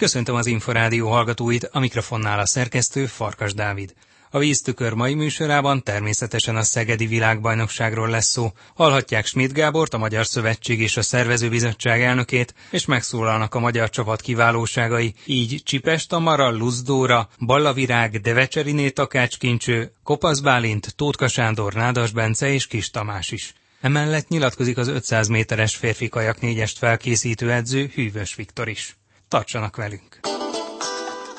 [0.00, 3.94] Köszöntöm az Inforádió hallgatóit, a mikrofonnál a szerkesztő Farkas Dávid.
[4.30, 8.52] A víztükör mai műsorában természetesen a Szegedi Világbajnokságról lesz szó.
[8.74, 14.20] Hallhatják Schmidt Gábort, a Magyar Szövetség és a Szervezőbizottság elnökét, és megszólalnak a magyar csapat
[14.20, 22.66] kiválóságai, így Csipes Tamara, Luzdóra, Ballavirág, Devecseriné Takácskincső, Kopasz Bálint, Tótka Sándor, Nádas Bence és
[22.66, 23.52] Kis Tamás is.
[23.80, 28.99] Emellett nyilatkozik az 500 méteres férfi kajak négyest felkészítő edző Hűvös Viktor is.
[29.30, 30.20] Tartsanak velünk!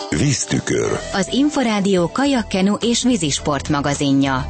[0.10, 1.00] Víztükör.
[1.14, 4.46] Az Inforádió kajakkenu és vízisport magazinja.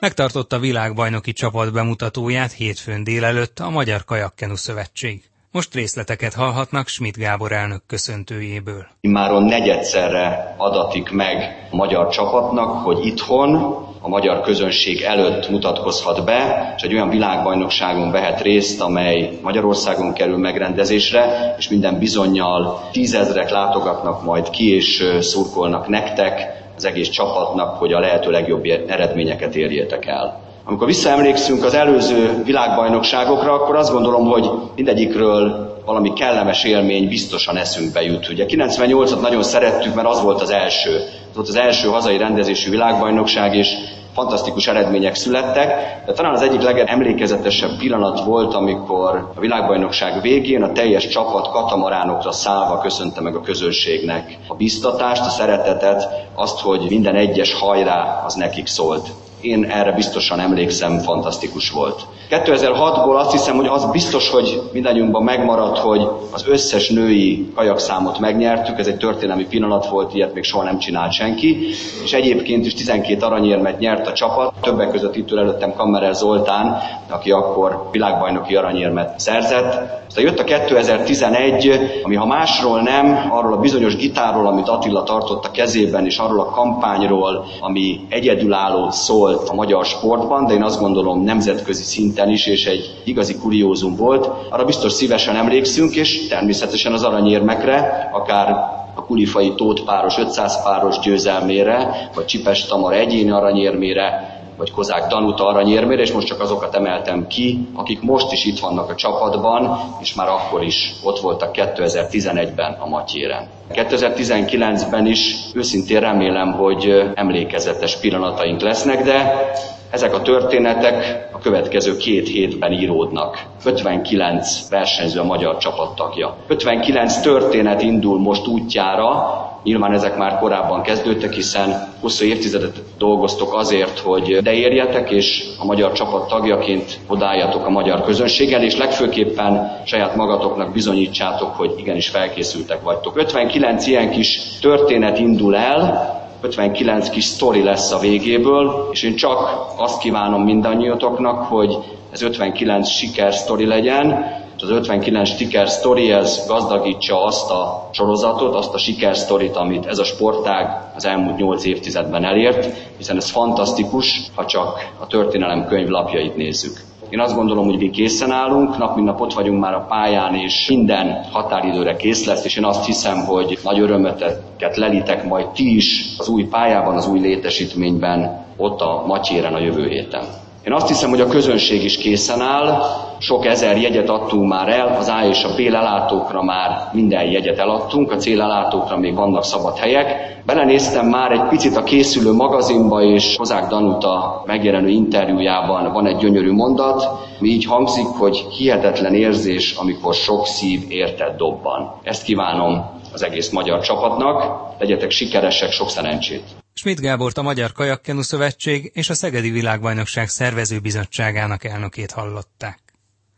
[0.00, 5.30] Megtartotta világbajnoki csapat bemutatóját hétfőn délelőtt a Magyar Kajakkenu Szövetség.
[5.52, 8.86] Most részleteket hallhatnak Schmidt Gábor elnök köszöntőjéből.
[9.00, 13.54] Immáron negyedszerre adatik meg magyar csapatnak, hogy itthon
[14.00, 20.38] a magyar közönség előtt mutatkozhat be, és egy olyan világbajnokságon vehet részt, amely Magyarországon kerül
[20.38, 27.92] megrendezésre, és minden bizonyal tízezrek látogatnak majd ki, és szurkolnak nektek, az egész csapatnak, hogy
[27.92, 30.49] a lehető legjobb eredményeket érjétek el.
[30.64, 38.02] Amikor visszaemlékszünk az előző világbajnokságokra, akkor azt gondolom, hogy mindegyikről valami kellemes élmény biztosan eszünkbe
[38.02, 38.28] jut.
[38.28, 40.94] Ugye 98-at nagyon szerettük, mert az volt az első.
[41.28, 43.74] Ez volt az első hazai rendezésű világbajnokság, és
[44.14, 50.72] fantasztikus eredmények születtek, de talán az egyik legemlékezetesebb pillanat volt, amikor a világbajnokság végén a
[50.72, 57.14] teljes csapat katamaránokra szállva köszönte meg a közönségnek a biztatást, a szeretetet, azt, hogy minden
[57.14, 59.08] egyes hajrá az nekik szólt.
[59.40, 62.06] Én erre biztosan emlékszem, fantasztikus volt.
[62.30, 68.78] 2006-ból azt hiszem, hogy az biztos, hogy mindannyiunkban megmaradt, hogy az összes női kajakszámot megnyertük,
[68.78, 71.58] ez egy történelmi pillanat volt, ilyet még soha nem csinált senki,
[72.04, 77.30] és egyébként is 12 aranyérmet nyert a csapat, többek között itt előttem Kammerel Zoltán, aki
[77.30, 79.98] akkor világbajnoki aranyérmet szerzett.
[80.08, 85.44] Aztán jött a 2011, ami ha másról nem, arról a bizonyos gitárról, amit Attila tartott
[85.44, 90.80] a kezében, és arról a kampányról, ami egyedülálló szólt a magyar sportban, de én azt
[90.80, 94.30] gondolom nemzetközi szinten is, és egy igazi kuriózum volt.
[94.50, 98.48] Arra biztos szívesen emlékszünk, és természetesen az aranyérmekre, akár
[98.94, 105.46] a Kulifai Tóth páros 500 páros győzelmére, vagy Csipes Tamar egyéni aranyérmére, vagy Kozák Danuta
[105.46, 110.14] aranyérmére, és most csak azokat emeltem ki, akik most is itt vannak a csapatban, és
[110.14, 113.48] már akkor is ott voltak 2011-ben a Matyéren.
[113.72, 119.50] 2019-ben is őszintén remélem, hogy emlékezetes pillanataink lesznek, de
[119.90, 123.42] ezek a történetek a következő két hétben íródnak.
[123.64, 126.36] 59 versenyző a magyar csapattagja.
[126.46, 133.98] 59 történet indul most útjára, Nyilván ezek már korábban kezdődtek, hiszen hosszú évtizedet dolgoztok azért,
[133.98, 140.16] hogy de érjetek, és a magyar csapat tagjaként odálljatok a magyar közönséggel, és legfőképpen saját
[140.16, 143.16] magatoknak bizonyítsátok, hogy igenis felkészültek vagytok.
[143.16, 149.66] 59 ilyen kis történet indul el, 59 kis sztori lesz a végéből, és én csak
[149.76, 151.76] azt kívánom mindannyiatoknak, hogy
[152.10, 158.54] ez 59 siker sztori legyen, és az 59 sticker story ez gazdagítsa azt a sorozatot,
[158.54, 164.20] azt a sikersztorit, amit ez a sportág az elmúlt 8 évtizedben elért, hiszen ez fantasztikus,
[164.34, 166.80] ha csak a történelem könyvlapjait nézzük.
[167.10, 170.34] Én azt gondolom, hogy mi készen állunk, nap mint nap ott vagyunk már a pályán,
[170.34, 175.74] és minden határidőre kész lesz, és én azt hiszem, hogy nagy örömöteket lelitek majd ti
[175.76, 180.24] is az új pályában, az új létesítményben, ott a Matyéren a jövő héten.
[180.64, 182.82] Én azt hiszem, hogy a közönség is készen áll,
[183.18, 187.58] sok ezer jegyet adtunk már el, az A és a B lelátókra már minden jegyet
[187.58, 190.38] eladtunk, a C lelátókra még vannak szabad helyek.
[190.46, 196.52] Belenéztem már egy picit a készülő magazinba, és Kozák Danuta megjelenő interjújában van egy gyönyörű
[196.52, 197.08] mondat,
[197.38, 201.92] ami így hangzik, hogy hihetetlen érzés, amikor sok szív érted dobban.
[202.02, 204.44] Ezt kívánom az egész magyar csapatnak,
[204.78, 206.59] legyetek sikeresek, sok szerencsét!
[206.72, 212.78] Schmidt Gábort a Magyar Kajakkenu Szövetség és a Szegedi Világbajnokság szervezőbizottságának elnökét hallották.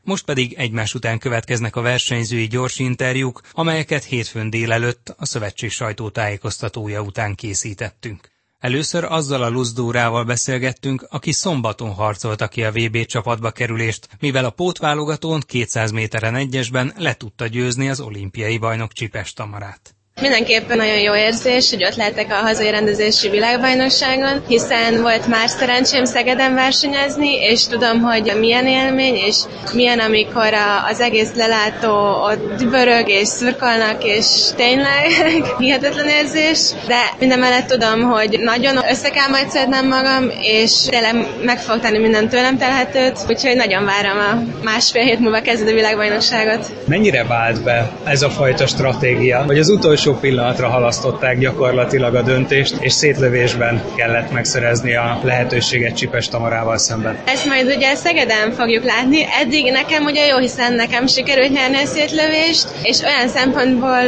[0.05, 7.01] Most pedig egymás után következnek a versenyzői gyors interjúk, amelyeket hétfőn délelőtt a szövetség sajtótájékoztatója
[7.01, 8.31] után készítettünk.
[8.59, 14.51] Először azzal a Luzdórával beszélgettünk, aki szombaton harcolta ki a VB csapatba kerülést, mivel a
[14.51, 19.95] pótválogatón 200 méteren egyesben le tudta győzni az olimpiai bajnok Csipes Tamarát.
[20.23, 26.05] Mindenképpen nagyon jó érzés, hogy ott lehetek a hazai rendezési világbajnokságon, hiszen volt már szerencsém
[26.05, 29.37] Szegeden versenyezni, és tudom, hogy milyen élmény, és
[29.75, 30.55] milyen, amikor
[30.91, 34.27] az egész lelátó ott dübörög, és szurkolnak, és
[34.57, 35.07] tényleg
[35.59, 41.27] hihetetlen érzés, de minden mellett tudom, hogy nagyon össze kell majd szednem magam, és tényleg
[41.45, 46.71] meg fog tenni minden tőlem telhetőt, úgyhogy nagyon várom a másfél hét múlva kezdődő világbajnokságot.
[46.87, 52.75] Mennyire vált be ez a fajta stratégia, hogy az utolsó pillanatra halasztották gyakorlatilag a döntést,
[52.81, 57.19] és szétlövésben kellett megszerezni a lehetőséget Csipes Tamarával szemben?
[57.25, 59.27] Ezt majd ugye Szegeden fogjuk látni.
[59.41, 64.01] Eddig nekem ugye jó, hiszen nekem sikerült nyerni a szétlövést, és olyan szempontból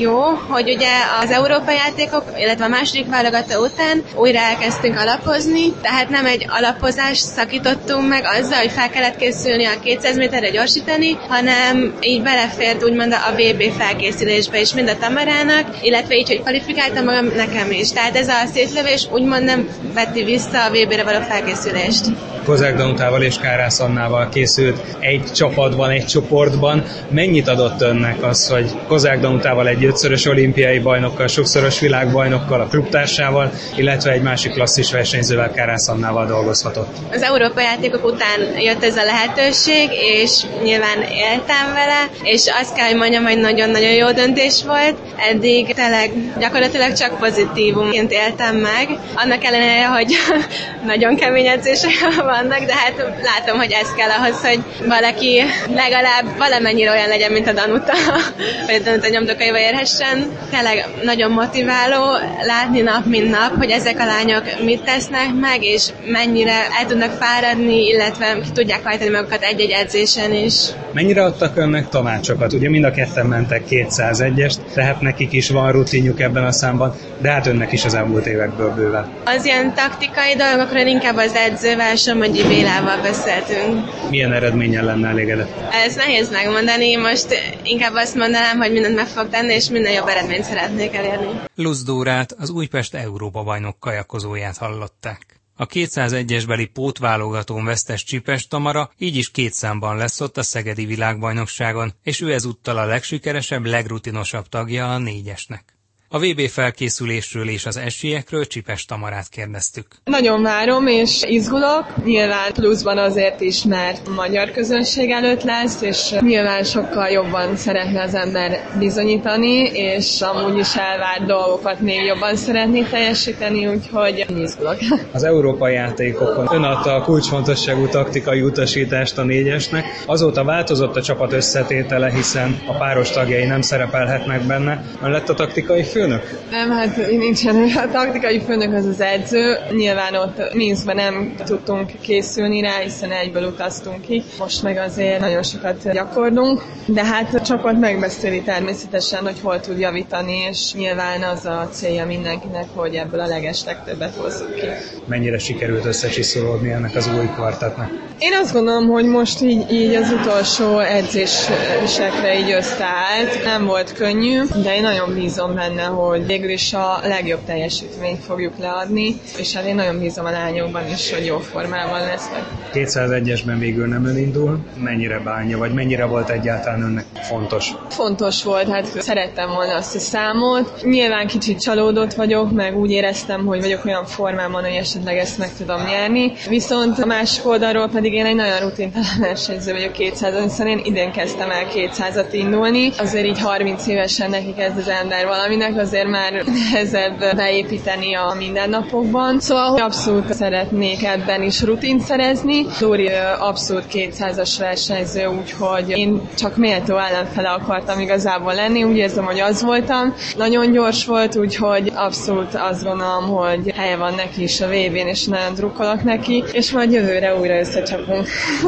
[0.00, 0.90] jó, hogy ugye
[1.22, 7.22] az európai játékok, illetve a második válogató után újra elkezdtünk alapozni, tehát nem egy alapozást
[7.22, 13.12] szakítottunk meg azzal, hogy fel kellett készülni a 200 méterre gyorsítani, hanem így belefért úgymond
[13.12, 14.98] a VB felkészülésbe is mind a
[15.36, 17.90] Tamarának, illetve így, hogy kvalifikáltam magam nekem is.
[17.90, 22.04] Tehát ez a szétlövés úgymond nem veti vissza a VB-re való felkészülést.
[22.46, 26.82] Kozák Danutával és Kárász Annával készült egy csapatban, egy csoportban.
[27.10, 33.50] Mennyit adott önnek az, hogy Kozák Danutával egy ötszörös olimpiai bajnokkal, sokszoros világbajnokkal, a klubtársával,
[33.76, 36.96] illetve egy másik klasszis versenyzővel, Kárász Annával dolgozhatott?
[37.12, 42.86] Az Európa játékok után jött ez a lehetőség, és nyilván éltem vele, és azt kell,
[42.86, 44.94] hogy mondjam, hogy nagyon-nagyon jó döntés volt.
[45.30, 48.88] Eddig tényleg gyakorlatilag csak pozitívumként éltem meg.
[49.14, 50.12] Annak ellenére, hogy
[50.92, 51.90] nagyon kemény edzések
[52.36, 55.42] vannak, de hát látom, hogy ez kell ahhoz, hogy valaki
[55.74, 57.92] legalább valamennyire olyan legyen, mint a Danuta,
[58.66, 60.16] vagy a Danuta nyomdokaiba érhessen.
[60.50, 62.02] Tényleg nagyon motiváló
[62.46, 67.12] látni nap, mint nap, hogy ezek a lányok mit tesznek meg, és mennyire el tudnak
[67.20, 70.54] fáradni, illetve ki tudják hajtani magukat egy-egy edzésen is.
[70.92, 72.52] Mennyire adtak önnek tanácsokat?
[72.52, 77.30] Ugye mind a ketten mentek 201-est, tehát nekik is van rutinjuk ebben a számban, de
[77.30, 79.08] hát önnek is az elmúlt évekből bőven.
[79.24, 81.96] Az ilyen taktikai dolgokról inkább az edzővel,
[82.26, 83.88] Somogyi Bélával beszéltünk.
[84.10, 85.72] Milyen eredménnyel lenne elégedett?
[85.72, 87.26] Ez nehéz megmondani, most
[87.62, 91.40] inkább azt mondanám, hogy mindent meg fog tenni, és minden jobb eredményt szeretnék elérni.
[91.54, 95.40] Luzdórát, az Újpest Európa bajnok kajakozóját hallották.
[95.56, 100.84] A 201-es beli pótválogatón vesztes Csipes Tamara így is két számban lesz ott a Szegedi
[100.84, 105.75] világbajnokságon, és ő ezúttal a legsikeresebb, legrutinosabb tagja a négyesnek.
[106.16, 109.86] A VB felkészülésről és az esélyekről Csipes Tamarát kérdeztük.
[110.04, 116.64] Nagyon várom és izgulok, nyilván pluszban azért is, mert magyar közönség előtt lesz, és nyilván
[116.64, 123.66] sokkal jobban szeretne az ember bizonyítani, és amúgy is elvárt dolgokat még jobban szeretné teljesíteni,
[123.66, 124.76] úgyhogy izgulok.
[125.12, 129.84] Az európai játékokon ön adta a kulcsfontosságú taktikai utasítást a négyesnek.
[130.06, 134.84] Azóta változott a csapat összetétele, hiszen a páros tagjai nem szerepelhetnek benne.
[135.02, 136.40] Ön lett a taktikai főnök?
[136.50, 137.56] Nem, hát nincsen.
[137.76, 139.56] A taktikai főnök az az edző.
[139.70, 144.22] Nyilván ott Minskben nem tudtunk készülni rá, hiszen egyből utaztunk ki.
[144.38, 149.78] Most meg azért nagyon sokat gyakorlunk, de hát a csapat megbeszéli természetesen, hogy hol tud
[149.78, 154.66] javítani, és nyilván az a célja mindenkinek, hogy ebből a leges legtöbbet hozzuk ki.
[155.06, 157.88] Mennyire sikerült összecsiszolódni ennek az új kvartetnek?
[158.18, 163.44] Én azt gondolom, hogy most így, így az utolsó edzésekre így összeállt.
[163.44, 168.58] Nem volt könnyű, de én nagyon bízom benne, hogy végül is a legjobb teljesítményt fogjuk
[168.58, 172.42] leadni, és hát én nagyon bízom a lányokban is, hogy jó formában lesznek.
[172.72, 177.72] 201-esben végül nem ön indul, mennyire bánja, vagy mennyire volt egyáltalán önnek fontos?
[177.88, 180.82] Fontos volt, hát szerettem volna azt a számot.
[180.82, 185.50] Nyilván kicsit csalódott vagyok, meg úgy éreztem, hogy vagyok olyan formában, hogy esetleg ezt meg
[185.56, 186.32] tudom nyerni.
[186.48, 191.12] Viszont a másik oldalról pedig én egy nagyon rutintalan versenyző vagyok 200 hiszen én idén
[191.12, 192.90] kezdtem el 200-at indulni.
[192.98, 199.40] Azért így 30 évesen neki kezd az ember valaminek, azért már nehezebb beépíteni a mindennapokban.
[199.40, 202.66] Szóval abszolút szeretnék ebben is rutint szerezni.
[202.80, 208.82] Dóri abszolút 200-as versenyző, úgyhogy én csak méltó ellenfele akartam igazából lenni.
[208.82, 210.14] Úgy érzem, hogy az voltam.
[210.36, 215.06] Nagyon gyors volt, úgyhogy abszolút azt gondolom, hogy helye van neki is a vb n
[215.06, 218.26] és nagyon drukkolok neki, és majd jövőre újra összecsapunk.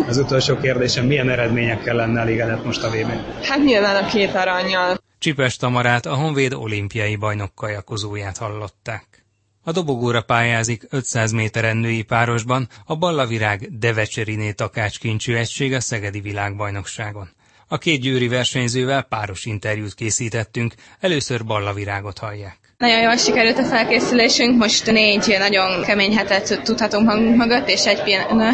[0.09, 4.35] Az utolsó kérdésem, milyen eredményekkel lenne elégedett most a vb n Hát nyilván a két
[4.35, 5.07] aranyjal.
[5.19, 9.27] Csipes Tamarát, a Honvéd olimpiai bajnok kajakozóját hallották.
[9.63, 17.29] A dobogóra pályázik 500 méteren női párosban a Ballavirág Devecseriné takácskincső egység a Szegedi világbajnokságon.
[17.67, 22.68] A két győri versenyzővel páros interjút készítettünk, először Ballavirágot hallják.
[22.85, 28.01] Nagyon jól sikerült a felkészülésünk, most négy nagyon kemény hetet tudhatunk magunk mögött, és egy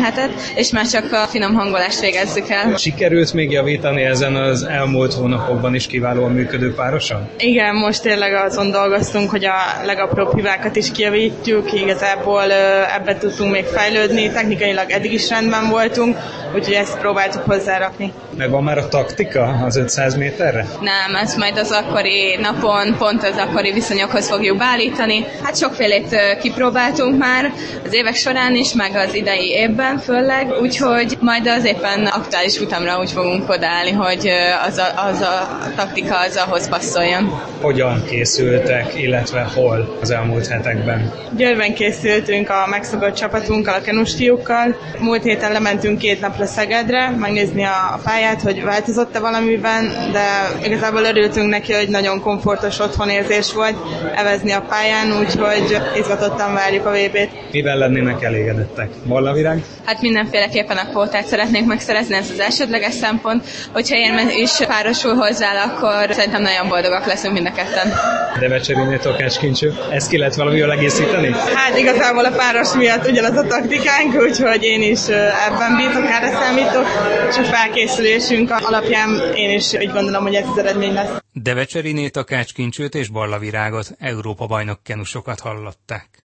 [0.02, 2.76] hetet, és már csak a finom hangolást végezzük el.
[2.76, 7.28] Sikerült még javítani ezen az elmúlt hónapokban is kiválóan működő párosan?
[7.38, 12.52] Igen, most tényleg azon dolgoztunk, hogy a legapróbb hibákat is kijavítjuk, igazából
[12.96, 16.16] ebbe tudtunk még fejlődni, technikailag eddig is rendben voltunk,
[16.54, 18.12] úgyhogy ezt próbáltuk hozzárakni.
[18.48, 20.66] van már a taktika az 500 méterre?
[20.80, 23.72] Nem, ezt majd az akkori napon, pont az akkori
[24.14, 25.24] viszonyokhoz fogjuk beállítani.
[25.42, 27.52] Hát sokfélét kipróbáltunk már
[27.84, 32.98] az évek során is, meg az idei évben főleg, úgyhogy majd az éppen aktuális futamra
[32.98, 34.28] úgy fogunk odaállni, hogy
[34.66, 37.40] az a, az a taktika az ahhoz passzoljon.
[37.60, 41.12] Hogyan készültek, illetve hol az elmúlt hetekben?
[41.36, 44.76] Győrben készültünk a megszokott csapatunkkal, a kenustiukkal.
[44.98, 50.26] Múlt héten lementünk két napra Szegedre, megnézni a pályát, hogy változott-e valamiben, de
[50.64, 53.74] igazából örültünk neki, hogy nagyon komfortos otthonérzés volt
[54.14, 57.52] evezni a pályán, úgyhogy izgatottan várjuk a VB-t.
[57.52, 58.88] Mivel lennének elégedettek?
[59.04, 59.62] Vallavirág?
[59.84, 63.44] Hát mindenféleképpen a kvótát szeretnék megszerezni, ez az elsődleges szempont.
[63.72, 67.92] Hogyha én is párosul hozzá, akkor szerintem nagyon boldogak leszünk mind a ketten.
[68.40, 71.32] De Vecseriné Tokács kincső, ezt ki lehet valamivel egészíteni?
[71.54, 75.08] Hát igazából a páros miatt ugyanaz a taktikánk, úgyhogy én is
[75.48, 76.86] ebben bízok, erre számítok,
[77.28, 81.10] és a felkészülésünk alapján én is úgy gondolom, hogy ez az eredmény lesz.
[81.32, 86.22] Devecseriné Takács kincsőt és Barlavirágot, Európa bajnok kenusokat hallották.